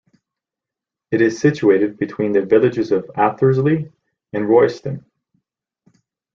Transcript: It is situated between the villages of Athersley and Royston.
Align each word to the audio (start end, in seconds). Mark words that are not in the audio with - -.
It 1.11 1.21
is 1.21 1.39
situated 1.39 1.99
between 1.99 2.31
the 2.31 2.43
villages 2.43 2.91
of 2.91 3.05
Athersley 3.15 3.91
and 4.33 4.49
Royston. 4.49 5.05